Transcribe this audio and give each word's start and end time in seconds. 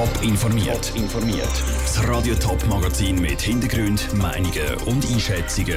Top 0.00 0.22
informiert. 0.22 0.92
informiert. 0.96 1.62
Das 1.82 2.08
Radio 2.08 2.34
Top 2.34 2.66
Magazin 2.68 3.20
mit 3.20 3.38
Hintergrund, 3.42 4.10
Meinungen 4.14 4.74
und 4.86 5.04
Einschätzungen 5.04 5.76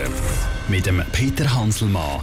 mit 0.70 0.86
dem 0.86 1.04
Peter 1.12 1.54
Hanselmann. 1.54 2.22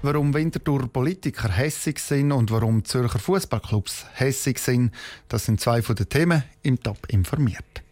Warum 0.00 0.32
Winterthur 0.32 0.88
Politiker 0.90 1.50
hässig 1.50 1.98
sind 1.98 2.32
und 2.32 2.50
warum 2.50 2.82
Zürcher 2.82 3.18
Fußballclubs 3.18 4.06
hässig 4.14 4.58
sind, 4.58 4.94
das 5.28 5.44
sind 5.44 5.60
zwei 5.60 5.82
von 5.82 5.96
den 5.96 6.08
Themen 6.08 6.44
im 6.62 6.82
Top 6.82 7.06
informiert. 7.08 7.82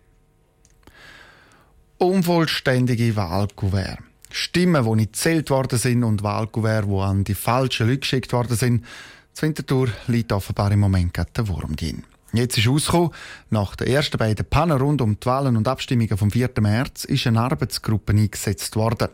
Unvollständige 1.99 3.17
Wahlkuvert. 3.17 3.99
Stimmen, 4.31 4.83
die 4.83 4.95
nicht 4.95 5.13
gezählt 5.13 5.51
worden 5.51 5.79
sind 5.79 6.05
und 6.05 6.23
Wahlkuvert, 6.23 6.87
die 6.87 7.01
an 7.01 7.25
die 7.25 7.35
falschen 7.35 7.87
Leute 7.87 7.99
geschickt 7.99 8.33
worden 8.33 8.57
sind. 8.57 8.83
Das 9.35 9.43
Winterthur 9.43 9.89
liegt 10.07 10.33
offenbar 10.33 10.73
im 10.73 10.81
Moment 10.81 11.13
gerade 11.13 11.33
der 11.37 11.49
Wurm 11.49 11.77
drin. 11.77 12.03
Jetzt 12.37 12.59
ist 12.59 12.69
rausgekommen, 12.69 13.11
nach 13.51 13.77
den 13.77 13.89
ersten 13.89 14.19
beiden 14.19 14.45
Pannen 14.47 14.79
rund 14.79 15.01
um 15.01 15.19
die 15.19 15.27
Wahlen 15.27 15.57
und 15.57 15.69
Abstimmungen 15.69 16.17
vom 16.17 16.31
4. 16.31 16.51
März 16.61 17.05
ist 17.05 17.27
eine 17.27 17.41
Arbeitsgruppe 17.41 18.13
eingesetzt 18.13 18.77
worden. 18.77 19.09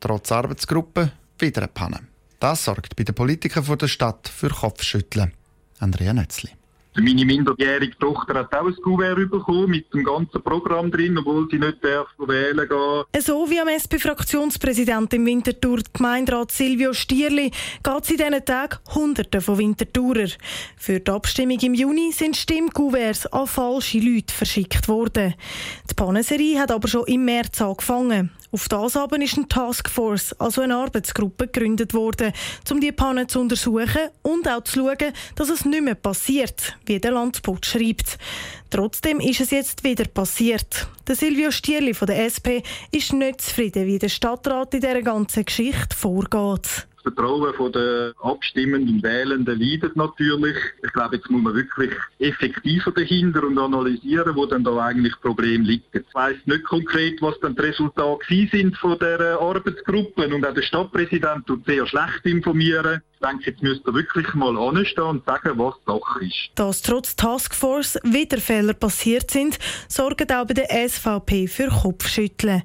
Trotz 0.00 0.30
Arbeitsgruppe 0.30 1.12
wieder 1.38 1.62
eine 1.62 1.68
Panne. 1.68 2.00
Das 2.40 2.64
sorgt 2.64 2.96
bei 2.96 3.04
den 3.04 3.14
Politikern 3.14 3.64
der 3.78 3.88
Stadt 3.88 4.28
für 4.28 4.50
Kopfschütteln. 4.50 5.32
Andrea 5.78 6.12
Netzli. 6.12 6.50
Meine 6.96 7.24
minderjährige 7.24 7.98
Tochter 7.98 8.34
hat 8.34 8.54
auch 8.54 8.66
ein 8.66 8.76
Kuvert 8.76 9.28
bekommen 9.28 9.70
mit 9.70 9.92
dem 9.92 10.04
ganzen 10.04 10.40
Programm 10.42 10.92
drin, 10.92 11.18
obwohl 11.18 11.48
sie 11.50 11.58
nicht 11.58 11.82
darf 11.82 12.06
wählen 12.18 12.68
gehen. 12.68 13.20
So 13.20 13.50
wie 13.50 13.60
am 13.60 13.66
SP-Fraktionspräsident 13.66 15.12
im 15.14 15.26
Winterthur, 15.26 15.80
Gemeinderat 15.92 16.52
Silvio 16.52 16.92
Stierli, 16.92 17.50
geht 17.82 18.02
es 18.04 18.10
in 18.10 18.16
diesen 18.18 18.44
Tagen 18.44 18.78
Hunderte 18.94 19.40
von 19.40 19.58
Winterthurer. 19.58 20.28
Für 20.76 21.00
die 21.00 21.10
Abstimmung 21.10 21.58
im 21.58 21.74
Juni 21.74 22.12
sind 22.12 22.36
Stimmkuverts 22.36 23.26
an 23.26 23.48
falsche 23.48 23.98
Leute 23.98 24.32
verschickt 24.32 24.86
worden. 24.86 25.34
Die 25.90 25.94
Pannenserie 25.94 26.60
hat 26.60 26.70
aber 26.70 26.86
schon 26.86 27.06
im 27.06 27.24
März 27.24 27.60
angefangen. 27.60 28.30
Auf 28.54 28.68
das 28.68 28.96
aber 28.96 29.20
ist 29.20 29.36
eine 29.36 29.48
Taskforce, 29.48 30.32
also 30.34 30.60
eine 30.60 30.76
Arbeitsgruppe, 30.76 31.48
gegründet 31.48 31.92
worden, 31.92 32.32
um 32.70 32.80
die 32.80 32.92
Panne 32.92 33.26
zu 33.26 33.40
untersuchen 33.40 34.10
und 34.22 34.46
auch 34.46 34.62
zu 34.62 34.78
schauen, 34.78 35.12
dass 35.34 35.48
es 35.48 35.64
nicht 35.64 35.82
mehr 35.82 35.96
passiert, 35.96 36.76
wie 36.86 37.00
der 37.00 37.10
Landspot 37.10 37.66
schreibt. 37.66 38.16
Trotzdem 38.70 39.18
ist 39.18 39.40
es 39.40 39.50
jetzt 39.50 39.82
wieder 39.82 40.04
passiert. 40.04 40.86
Der 41.08 41.16
Silvio 41.16 41.50
Stierli 41.50 41.94
von 41.94 42.06
der 42.06 42.26
SP 42.30 42.62
ist 42.92 43.12
nicht 43.12 43.40
zufrieden, 43.40 43.88
wie 43.88 43.98
der 43.98 44.08
Stadtrat 44.08 44.72
in 44.74 44.82
dieser 44.82 45.02
ganzen 45.02 45.44
Geschichte 45.44 45.96
vorgeht. 45.96 46.86
Vertrauen 47.04 47.72
der 47.72 48.14
abstimmenden 48.22 49.02
Wählenden 49.02 49.60
leidet 49.60 49.94
natürlich. 49.94 50.56
Ich 50.82 50.92
glaube, 50.92 51.16
jetzt 51.16 51.30
muss 51.30 51.42
man 51.42 51.54
wirklich 51.54 51.92
effektiver 52.18 52.92
dahinter 52.92 53.44
und 53.44 53.58
analysieren, 53.58 54.34
wo 54.34 54.46
dann 54.46 54.64
da 54.64 54.76
eigentlich 54.78 55.14
Problem 55.20 55.62
liegt. 55.62 55.94
Ich 55.94 56.02
weiss 56.14 56.36
nicht 56.46 56.64
konkret, 56.64 57.20
was 57.20 57.38
dann 57.40 57.54
die 57.54 57.60
Resultate 57.60 58.48
sind 58.50 58.76
von 58.78 58.98
der 58.98 59.38
Arbeitsgruppe 59.38 60.34
und 60.34 60.46
auch 60.46 60.54
der 60.54 60.62
Stadtpräsident 60.62 61.46
tut 61.46 61.66
sehr 61.66 61.86
schlecht 61.86 62.24
informieren. 62.24 63.02
Denke, 63.24 63.50
jetzt 63.50 63.62
müsste 63.62 63.88
er 63.90 63.94
wirklich 63.94 64.34
mal 64.34 64.56
anstehen 64.58 65.04
und 65.04 65.24
sagen, 65.24 65.58
was 65.58 65.74
Sache 65.86 66.24
ist. 66.24 66.50
Dass 66.54 66.82
trotz 66.82 67.16
Taskforce 67.16 67.98
wieder 68.02 68.38
Fehler 68.38 68.74
passiert 68.74 69.30
sind, 69.30 69.58
sorgt 69.88 70.30
auch 70.32 70.46
bei 70.46 70.54
der 70.54 70.88
SVP 70.88 71.46
für 71.46 71.68
Kopfschütteln. 71.68 72.62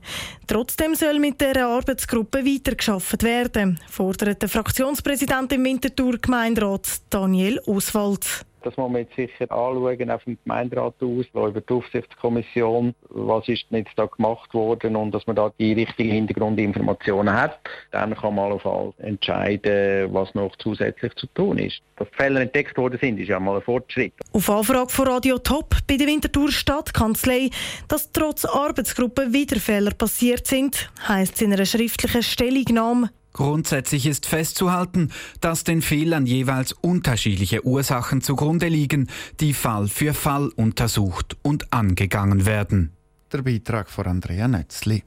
Trotzdem 0.47 0.95
soll 0.95 1.19
mit 1.19 1.39
der 1.39 1.65
Arbeitsgruppe 1.65 2.45
weitergeschafft 2.45 3.23
werden, 3.23 3.80
fordert 3.89 4.41
der 4.41 4.49
Fraktionspräsident 4.49 5.53
im 5.53 5.63
Winterthur 5.63 6.17
Gemeinderat 6.17 6.87
Daniel 7.09 7.59
Oswald. 7.65 8.45
Das 8.63 8.75
muss 8.77 8.91
man 8.91 9.02
jetzt 9.02 9.15
sicher 9.15 9.52
anschauen, 9.52 10.11
auf 10.11 10.23
dem 10.23 10.38
Gemeinderat 10.43 10.95
aus, 11.02 11.25
über 11.33 11.61
die 11.61 11.73
Aufsichtskommission, 11.73 12.93
was 13.09 13.47
ist 13.47 13.65
denn 13.71 13.79
jetzt 13.79 13.97
da 13.97 14.05
gemacht 14.05 14.53
worden 14.53 14.95
und 14.95 15.11
dass 15.11 15.25
man 15.27 15.35
da 15.35 15.52
die 15.59 15.73
richtigen 15.73 16.11
Hintergrundinformationen 16.11 17.33
hat. 17.33 17.59
Dann 17.91 18.15
kann 18.15 18.36
man 18.36 18.52
auf 18.52 18.65
all 18.65 18.93
entscheiden, 18.98 20.14
was 20.14 20.33
noch 20.36 20.55
zusätzlich 20.58 21.14
zu 21.15 21.27
tun 21.27 21.58
ist. 21.58 21.81
Dass 21.98 22.08
Fehler 22.11 22.42
entdeckt 22.42 22.77
worden 22.77 22.98
sind, 23.02 23.19
ist 23.19 23.30
ja 23.30 23.39
mal 23.39 23.58
ein 23.58 23.61
Fortschritt. 23.61 24.14
Auf 24.33 24.49
Anfrage 24.49 24.89
von 24.89 25.08
Radio 25.08 25.37
Top 25.37 25.75
bei 25.87 25.98
der 25.98 26.08
Winterthur 26.08 26.52
Stadtkanzlei, 26.52 27.49
dass 27.87 28.11
trotz 28.11 28.45
Arbeitsgruppe 28.45 29.33
wieder 29.33 29.58
Fehler 29.58 29.92
passiert 29.92 30.48
sind, 30.48 30.89
heisst 31.08 31.36
es 31.36 31.42
in 31.42 31.53
einer 31.53 31.65
schriftlichen 31.65 32.23
Stellungnahme, 32.23 33.09
Grundsätzlich 33.34 34.06
ist 34.06 34.26
festzuhalten, 34.26 35.12
dass 35.40 35.64
den 35.64 35.82
Fehlern 35.82 36.26
jeweils 36.26 36.73
unterschiedliche 36.73 37.66
Ursachen 37.66 38.22
zugrunde 38.22 38.67
liegen, 38.67 39.10
die 39.40 39.54
Fall 39.54 39.88
für 39.88 40.14
Fall 40.14 40.50
untersucht 40.56 41.38
und 41.42 41.72
angegangen 41.72 42.45
werden. 42.45 42.94
Der 43.32 43.44
Beitrag 43.44 43.92
von 43.92 44.08
Andrea 44.08 44.48
Nötzli. 44.48 45.04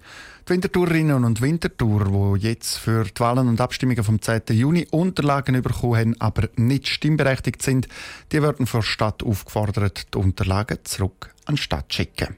Die 0.46 0.52
Wintertourerinnen 0.52 1.24
und 1.24 1.40
Wintertour, 1.40 2.36
die 2.36 2.46
jetzt 2.46 2.78
für 2.78 3.04
die 3.04 3.18
Wahlen 3.18 3.48
und 3.48 3.60
Abstimmungen 3.60 4.04
vom 4.04 4.22
10. 4.22 4.42
Juni 4.50 4.86
Unterlagen 4.90 5.60
bekommen 5.60 5.96
haben, 5.98 6.20
aber 6.20 6.48
nicht 6.56 6.86
stimmberechtigt 6.86 7.62
sind, 7.62 7.88
die 8.30 8.40
werden 8.40 8.66
von 8.66 8.80
der 8.80 8.86
Stadt 8.86 9.24
aufgefordert, 9.24 10.14
die 10.14 10.18
Unterlagen 10.18 10.78
zurück 10.84 11.34
an 11.46 11.56
die 11.56 11.62
Stadt 11.62 11.90
zu 11.90 11.96
schicken. 11.96 12.36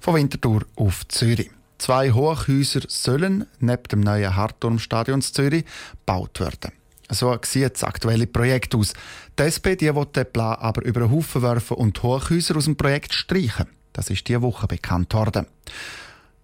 Von 0.00 0.14
Winterthur 0.14 0.64
auf 0.76 1.06
Zürich. 1.08 1.50
Zwei 1.82 2.12
Hochhäuser 2.12 2.82
sollen 2.86 3.44
neben 3.58 3.82
dem 3.90 4.00
neuen 4.02 4.36
Hartturmstadion 4.36 5.20
Zürich 5.20 5.64
gebaut 5.90 6.38
werden. 6.38 6.70
So 7.10 7.36
sieht 7.42 7.74
das 7.74 7.82
aktuelle 7.82 8.28
Projekt 8.28 8.76
aus. 8.76 8.92
Die 9.36 9.42
SP 9.50 9.74
die 9.74 9.92
will 9.92 10.06
den 10.06 10.30
Plan 10.32 10.60
aber 10.60 10.84
über 10.84 11.00
den 11.00 11.10
Haufen 11.10 11.42
werfen 11.42 11.78
und 11.78 12.00
Hochhäuser 12.00 12.56
aus 12.56 12.66
dem 12.66 12.76
Projekt 12.76 13.12
streichen. 13.12 13.66
Das 13.92 14.10
ist 14.10 14.28
diese 14.28 14.42
Woche 14.42 14.68
bekannt 14.68 15.12
worden. 15.12 15.46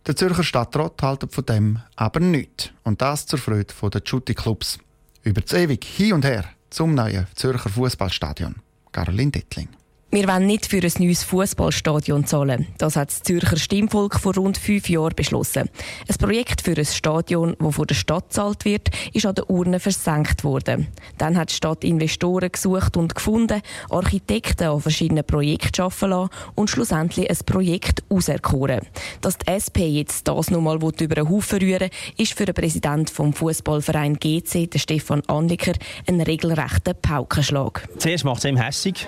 Der 0.09 0.16
Zürcher 0.16 0.43
Stadtrat 0.43 1.00
hält 1.00 1.32
von 1.32 1.47
dem 1.47 1.78
aber 1.94 2.19
nichts. 2.19 2.70
Und 2.82 3.00
das 3.00 3.26
zur 3.26 3.38
Freude 3.38 3.72
der 3.81 4.03
Jutti-Clubs. 4.05 4.81
Über 5.22 5.41
das 5.41 5.53
ewig 5.53 5.84
hin 5.84 6.15
und 6.15 6.25
her 6.25 6.47
zum 6.69 6.97
neuen 6.97 7.28
Zürcher 7.37 7.69
Fußballstadion. 7.69 8.56
Caroline 8.91 9.31
Dettling. 9.31 9.69
Wir 10.10 10.26
wollen 10.26 10.46
nicht 10.46 10.64
für 10.64 10.78
ein 10.78 10.92
neues 11.00 11.22
Fußballstadion 11.24 12.24
zahlen. 12.24 12.66
Das 12.78 12.96
hat 12.96 13.10
das 13.10 13.22
Zürcher 13.22 13.58
Stimmvolk 13.58 14.19
vor 14.19 14.34
rund 14.36 14.56
fünf 14.56 14.88
Jahren 14.88 15.14
beschlossen. 15.14 15.69
Ein 16.08 16.16
Projekt 16.16 16.62
für 16.62 16.74
ein 16.74 16.86
Stadion, 16.86 17.54
das 17.58 17.74
von 17.74 17.86
der 17.86 17.94
Stadt 17.94 18.32
zahlt 18.32 18.64
wird, 18.64 18.88
ist 19.12 19.26
an 19.26 19.34
der 19.34 19.50
Urne 19.50 19.80
versenkt 19.80 20.44
worden. 20.44 20.86
Dann 21.19 21.36
hat 21.36 21.50
die 21.50 21.56
Stadt 21.56 21.84
Investoren 21.84 22.50
gesucht 22.50 22.96
und 22.96 23.14
gefunden, 23.14 23.60
Architekten 23.91 24.69
an 24.69 24.80
verschiedenen 24.80 25.24
Projekten 25.24 25.82
arbeiten 25.82 26.08
lassen 26.08 26.30
und 26.54 26.70
schlussendlich 26.70 27.28
ein 27.28 27.38
Projekt 27.44 28.02
auserkoren. 28.08 28.80
Dass 29.20 29.36
die 29.36 29.50
SP 29.52 29.84
jetzt 29.92 30.26
das 30.26 30.50
nochmal 30.50 30.76
über 30.76 31.16
den 31.16 31.28
Haufen 31.28 31.58
rühren 31.58 31.90
ist 32.16 32.32
für 32.32 32.46
den 32.46 32.54
Präsidenten 32.54 33.08
vom 33.08 33.34
Fußballverein 33.34 34.14
GC, 34.14 34.70
Stefan 34.76 35.20
Anliker, 35.26 35.75
ein 36.06 36.22
regelrechter 36.22 36.94
Paukenschlag. 36.94 37.86
Zuerst 37.98 38.25
macht 38.25 38.38
es 38.38 38.44
ihm 38.46 38.56
hässig. 38.56 39.06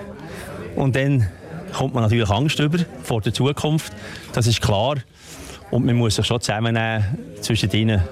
Und 0.76 0.96
dann 0.96 1.28
kommt 1.72 1.94
man 1.94 2.02
natürlich 2.02 2.28
Angst 2.30 2.58
über 2.58 2.78
vor 3.02 3.20
der 3.20 3.32
Zukunft. 3.32 3.92
Das 4.32 4.46
ist 4.46 4.60
klar. 4.60 4.96
Und 5.70 5.86
man 5.86 5.96
muss 5.96 6.16
sich 6.16 6.26
schon 6.26 6.40
zusammennehmen, 6.40 7.04
zwischen 7.40 7.70
ihnen 7.70 8.02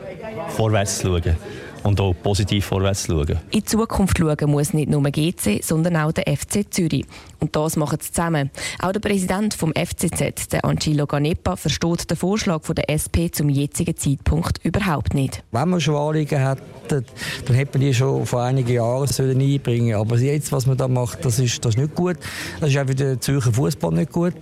vorwärts 0.49 0.99
zu 0.99 1.09
schauen 1.09 1.37
und 1.83 2.01
auch 2.01 2.15
positiv 2.23 2.67
vorwärts 2.67 3.07
schauen. 3.07 3.39
In 3.51 3.61
die 3.61 3.65
Zukunft 3.65 4.19
schauen 4.19 4.51
muss 4.51 4.73
nicht 4.73 4.91
nur 4.91 5.03
GC, 5.03 5.63
sondern 5.63 5.97
auch 5.97 6.13
der 6.13 6.25
FC 6.37 6.67
Zürich. 6.73 7.07
Und 7.41 7.55
das 7.55 7.77
machen 7.77 7.99
sie 8.01 8.11
zusammen. 8.11 8.51
Auch 8.81 8.93
der 8.93 9.01
Präsident 9.01 9.55
vom 9.55 9.73
FCZ, 9.73 10.53
der 10.53 10.65
Angelo 10.65 11.07
Ganepa, 11.07 11.57
versteht 11.57 12.11
den 12.11 12.17
Vorschlag 12.17 12.63
von 12.65 12.75
der 12.75 12.91
SP 12.91 13.31
zum 13.31 13.49
jetzigen 13.49 13.97
Zeitpunkt 13.97 14.59
überhaupt 14.65 15.15
nicht. 15.15 15.45
Wenn 15.53 15.69
man 15.69 15.81
schon 15.81 15.95
Anliegen 15.95 16.43
hat, 16.43 16.59
dann 16.89 17.05
hätte 17.55 17.79
man 17.79 17.87
die 17.87 17.95
schon 17.95 18.27
vor 18.27 18.43
einigen 18.43 18.73
Jahren 18.73 19.07
sollen 19.07 19.41
einbringen 19.41 19.95
Aber 19.95 20.17
jetzt, 20.19 20.51
was 20.53 20.67
man 20.67 20.77
da 20.77 20.89
macht, 20.89 21.25
das 21.25 21.39
ist, 21.39 21.65
das 21.65 21.75
ist 21.75 21.81
nicht 21.81 21.95
gut. 21.95 22.17
Das 22.61 22.71
ist 22.71 22.79
auch 22.79 22.87
für 22.87 22.95
den 22.95 23.21
Zürcher 23.21 23.53
Fußball 23.53 23.93
nicht 23.93 24.11
gut. 24.11 24.35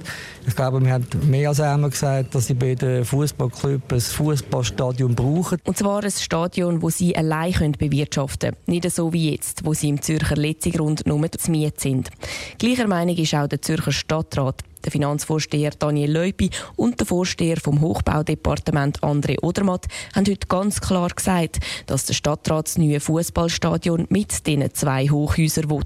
Ich 0.46 0.54
glaube, 0.54 0.80
wir 0.80 0.92
haben 0.92 1.06
mehr 1.24 1.48
als 1.48 1.60
einmal 1.60 1.90
gesagt, 1.90 2.34
dass 2.34 2.46
sie 2.46 2.54
bei 2.54 2.76
den 2.76 3.04
Fußballclubs 3.04 3.92
ein 3.92 4.00
Fußballstadion 4.00 5.14
brauchen. 5.14 5.58
Und 5.64 5.76
zwar 5.76 6.04
ein 6.04 6.10
Stadion, 6.10 6.80
das 6.80 6.98
sie 6.98 7.16
allein 7.16 7.25
können 7.30 7.72
bewirtschaften 7.72 8.50
können. 8.50 8.62
Nicht 8.66 8.90
so 8.90 9.12
wie 9.12 9.30
jetzt, 9.30 9.64
wo 9.64 9.74
sie 9.74 9.88
im 9.88 10.02
Zürcher 10.02 10.36
Letzigrund 10.36 11.06
nur 11.06 11.30
zu 11.32 11.50
Miet 11.50 11.80
sind. 11.80 12.10
Gleicher 12.58 12.86
Meinung 12.86 13.16
ist 13.16 13.34
auch 13.34 13.46
der 13.46 13.62
Zürcher 13.62 13.92
Stadtrat. 13.92 14.62
Der 14.84 14.92
Finanzvorsteher 14.92 15.72
Daniel 15.76 16.12
Leupi 16.12 16.50
und 16.76 17.00
der 17.00 17.06
Vorsteher 17.08 17.56
vom 17.56 17.80
Hochbaudepartement 17.80 19.00
André 19.00 19.36
Odermatt 19.42 19.86
haben 20.14 20.26
heute 20.26 20.46
ganz 20.46 20.80
klar 20.80 21.08
gesagt, 21.08 21.58
dass 21.86 22.04
der 22.04 22.14
Stadtrat 22.14 22.68
das 22.68 22.78
neue 22.78 23.00
Fußballstadion 23.00 24.06
mit 24.10 24.46
diesen 24.46 24.72
zwei 24.74 25.08
Hochhäusern 25.08 25.70
will. 25.70 25.82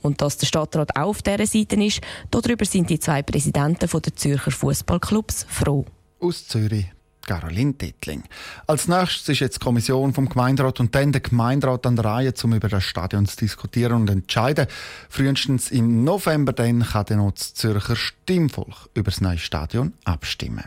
Und 0.00 0.22
dass 0.22 0.38
der 0.38 0.46
Stadtrat 0.46 0.96
auf 0.96 1.20
dieser 1.20 1.46
Seite 1.46 1.76
ist, 1.84 2.00
darüber 2.30 2.64
sind 2.64 2.88
die 2.88 2.98
zwei 2.98 3.22
Präsidenten 3.22 3.86
der 3.86 4.16
Zürcher 4.16 4.50
Fußballclubs 4.50 5.44
froh. 5.48 5.84
Aus 6.18 6.48
Zürich 6.48 6.86
Caroline 7.30 7.74
Dettling. 7.74 8.24
Als 8.66 8.88
nächstes 8.88 9.28
ist 9.28 9.38
jetzt 9.38 9.60
die 9.60 9.64
Kommission 9.64 10.12
vom 10.12 10.28
Gemeinderat 10.28 10.80
und 10.80 10.96
dann 10.96 11.12
der 11.12 11.20
Gemeinderat 11.20 11.86
an 11.86 11.94
der 11.94 12.04
Reihe, 12.04 12.34
um 12.42 12.54
über 12.54 12.68
das 12.68 12.82
Stadion 12.82 13.24
zu 13.24 13.36
diskutieren 13.36 13.92
und 13.92 14.10
entscheiden. 14.10 14.66
Frühestens 15.08 15.70
im 15.70 16.02
November 16.02 16.52
dann 16.52 16.82
kann 16.82 17.06
dann 17.06 17.20
auch 17.20 17.30
das 17.30 17.54
Zürcher 17.54 17.94
Stimmvolk 17.94 18.88
über 18.94 19.12
das 19.12 19.20
neue 19.20 19.38
Stadion 19.38 19.92
abstimmen. 20.02 20.64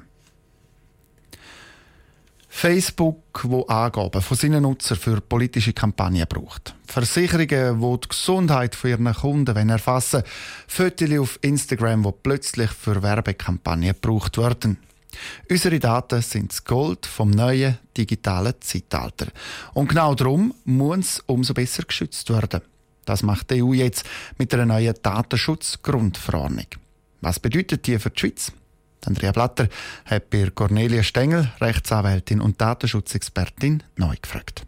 Facebook, 2.47 3.41
wo 3.43 3.63
Angaben 3.63 4.21
von 4.21 4.37
seinen 4.37 4.61
Nutzern 4.61 4.97
für 4.97 5.19
politische 5.19 5.73
Kampagnen 5.73 6.25
braucht. 6.29 6.75
Versicherungen, 6.85 7.81
die 7.81 7.99
die 7.99 8.07
Gesundheit 8.07 8.75
von 8.75 8.89
ihren 8.89 9.13
Kunden 9.13 9.69
erfassen. 9.69 10.23
Fotos 10.67 11.19
auf 11.19 11.39
Instagram, 11.41 12.03
die 12.03 12.13
plötzlich 12.23 12.69
für 12.69 13.03
Werbekampagnen 13.03 13.95
gebraucht 13.99 14.37
werden. 14.37 14.77
Unsere 15.49 15.79
Daten 15.79 16.21
sind 16.21 16.51
das 16.51 16.63
Gold 16.63 17.05
vom 17.05 17.31
neuen 17.31 17.77
digitalen 17.95 18.55
Zeitalter. 18.59 19.27
Und 19.73 19.89
genau 19.89 20.15
darum 20.15 20.53
muss 20.65 20.97
es 20.97 21.23
umso 21.25 21.53
besser 21.53 21.83
geschützt 21.83 22.29
werden. 22.29 22.61
Das 23.05 23.23
macht 23.23 23.51
die 23.51 23.61
EU 23.63 23.73
jetzt 23.73 24.05
mit 24.37 24.53
einer 24.53 24.65
neuen 24.65 24.95
Datenschutzgrundverordnung. 25.01 26.67
Was 27.21 27.39
bedeutet 27.39 27.85
die 27.87 27.99
für 27.99 28.09
die 28.09 28.19
Schweiz? 28.19 28.51
Andrea 29.05 29.31
Blatter 29.31 29.67
hat 30.05 30.29
bei 30.29 30.49
Cornelia 30.49 31.03
Stengel, 31.03 31.51
Rechtsanwältin 31.59 32.39
und 32.39 32.59
Datenschutzexpertin, 32.61 33.83
neu 33.97 34.15
gefragt. 34.21 34.65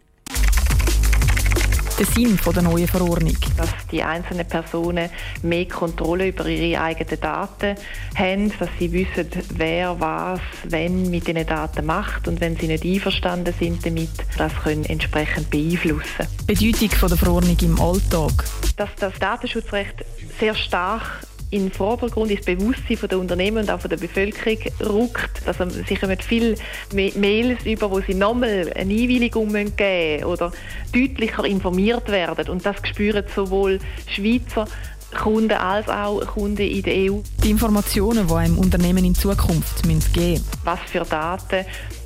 Der 1.97 2.05
Sinn 2.05 2.37
der 2.53 2.61
neuen 2.61 2.89
Verordnung. 2.89 3.37
Dass 3.55 3.69
die 3.89 4.03
einzelnen 4.03 4.45
Personen 4.45 5.09
mehr 5.43 5.65
Kontrolle 5.65 6.27
über 6.27 6.45
ihre 6.45 6.81
eigenen 6.81 7.21
Daten 7.21 7.75
haben, 8.15 8.51
dass 8.59 8.67
sie 8.77 8.91
wissen, 8.91 9.29
wer 9.55 9.97
was, 9.97 10.41
wenn 10.65 11.09
mit 11.09 11.25
diesen 11.25 11.45
Daten 11.45 11.85
macht 11.85 12.27
und 12.27 12.41
wenn 12.41 12.57
sie 12.57 12.67
nicht 12.67 12.83
einverstanden 12.83 13.53
sind 13.57 13.85
damit, 13.85 14.09
das 14.37 14.53
können 14.61 14.83
entsprechend 14.83 15.49
beeinflussen. 15.49 16.27
Bedeutung 16.45 16.89
der 16.89 17.17
Verordnung 17.17 17.57
im 17.61 17.79
Alltag. 17.79 18.43
Dass 18.75 18.89
das 18.99 19.13
Datenschutzrecht 19.17 20.03
sehr 20.37 20.53
stark 20.53 21.25
in 21.55 21.63
den 21.63 21.71
Vordergrund, 21.71 22.31
ins 22.31 22.45
Bewusstsein 22.45 23.09
der 23.09 23.19
Unternehmen 23.19 23.57
und 23.59 23.71
auch 23.71 23.81
der 23.81 23.97
Bevölkerung 23.97 24.57
rückt. 24.81 25.41
Also 25.45 25.67
sie 25.69 25.95
kommen 25.95 26.17
viele 26.19 26.55
Mails 26.93 27.65
über, 27.65 27.89
wo 27.89 28.01
sie 28.01 28.13
nochmal 28.13 28.71
eine 28.75 28.93
Einwilligung 28.93 29.51
geben 29.51 29.71
müssen 29.77 30.25
oder 30.25 30.51
deutlicher 30.93 31.45
informiert 31.45 32.09
werden. 32.09 32.49
Und 32.49 32.65
das 32.65 32.75
spüren 32.83 33.23
sowohl 33.33 33.79
Schweizer 34.07 34.67
Kunden 35.15 35.53
als 35.53 35.87
auch 35.87 36.19
Kunden 36.25 36.61
in 36.61 36.83
der 36.83 37.11
EU. 37.11 37.19
Die 37.43 37.49
Informationen, 37.49 38.27
die 38.27 38.33
einem 38.33 38.57
Unternehmen 38.57 39.05
in 39.05 39.15
Zukunft 39.15 39.83
geben 39.83 39.99
müssen. 40.13 40.43
Was 40.63 40.79
für 40.87 41.01
Daten 41.01 41.65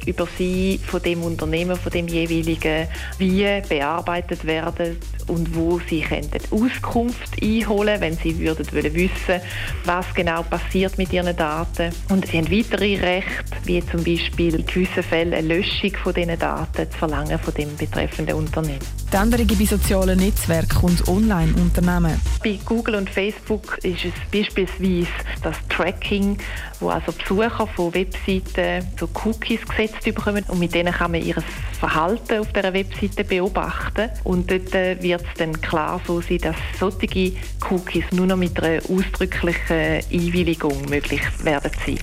über 0.09 0.27
sie 0.38 0.79
von 0.85 1.01
dem 1.01 1.23
Unternehmen, 1.23 1.75
von 1.75 1.91
dem 1.91 2.07
jeweiligen, 2.07 2.88
wie 3.17 3.61
bearbeitet 3.67 4.45
werden 4.45 4.97
und 5.27 5.56
wo 5.56 5.79
sie 5.88 6.01
könnten 6.01 6.39
Auskunft 6.51 7.41
einholen, 7.41 8.01
wenn 8.01 8.17
sie 8.17 8.38
würden 8.39 8.65
wollen 8.71 8.94
wissen, 8.94 9.41
was 9.85 10.06
genau 10.13 10.44
passiert 10.44 10.97
mit 10.97 11.13
ihren 11.13 11.35
Daten. 11.35 11.94
Und 12.09 12.25
sie 12.27 12.39
haben 12.39 12.51
weitere 12.51 12.95
Rechte, 12.95 13.57
wie 13.65 13.85
zum 13.85 14.03
Beispiel 14.03 14.56
in 14.56 14.65
gewissen 14.65 15.03
Fällen 15.03 15.33
eine 15.33 15.56
Löschung 15.56 15.91
von 16.03 16.13
diesen 16.13 16.38
Daten 16.38 16.89
zu 16.89 16.97
verlangen 16.97 17.38
von 17.38 17.53
dem 17.53 17.75
betreffenden 17.77 18.35
Unternehmen. 18.35 18.79
Die 19.11 19.15
Änderungen 19.15 19.57
bei 19.57 19.65
sozialen 19.65 20.19
Netzwerken 20.19 20.85
und 20.85 21.07
Online-Unternehmen. 21.07 22.19
Bei 22.44 22.59
Google 22.65 22.95
und 22.95 23.09
Facebook 23.09 23.77
ist 23.83 24.06
es 24.06 24.13
beispielsweise 24.31 25.07
das 25.41 25.56
Tracking, 25.69 26.38
wo 26.79 26.89
also 26.89 27.11
Besucher 27.11 27.67
von 27.75 27.94
Webseiten 27.94 28.88
so 29.00 29.09
Cookies 29.25 29.61
gesetzt 29.65 29.98
bekommen 30.03 30.43
und 30.47 30.59
mit 30.59 30.73
denen 30.73 30.93
kann 30.93 31.11
man 31.11 31.21
ihr 31.21 31.35
Verhalten 31.79 32.39
auf 32.39 32.51
der 32.53 32.73
Webseite 32.73 33.23
beobachten 33.23 34.09
und 34.23 34.49
dort 34.49 34.73
äh, 34.73 35.01
wird 35.01 35.21
es 35.21 35.37
dann 35.37 35.59
klar 35.61 36.01
so 36.05 36.21
sein, 36.21 36.39
dass 36.39 36.55
solche 36.79 37.33
Cookies 37.69 38.05
nur 38.11 38.27
noch 38.27 38.37
mit 38.37 38.61
einer 38.61 38.81
ausdrücklichen 38.89 40.01
Einwilligung 40.11 40.89
möglich 40.89 41.21
werden 41.43 41.71
sein. 41.85 41.99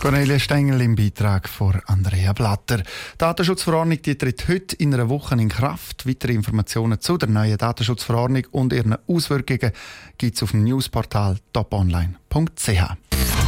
Cornelia 0.00 0.38
Stengel 0.38 0.80
im 0.80 0.94
Beitrag 0.94 1.48
von 1.48 1.80
Andrea 1.86 2.32
Blatter. 2.32 2.78
Die 2.78 2.84
Datenschutzverordnung 3.18 4.00
die 4.00 4.16
tritt 4.16 4.46
heute 4.46 4.76
in 4.76 4.94
einer 4.94 5.08
Woche 5.08 5.34
in 5.34 5.48
Kraft. 5.48 6.06
Weitere 6.06 6.34
Informationen 6.34 7.00
zu 7.00 7.18
der 7.18 7.28
neuen 7.28 7.58
Datenschutzverordnung 7.58 8.46
und 8.52 8.72
ihren 8.72 8.96
Auswirkungen 9.08 9.72
gibt 10.16 10.36
es 10.36 10.42
auf 10.44 10.52
dem 10.52 10.62
Newsportal 10.62 11.38
toponline.ch. 11.52 13.47